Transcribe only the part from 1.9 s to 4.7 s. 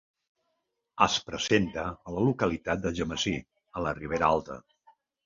a la localitat d'Algemesí, a la Ribera Alta.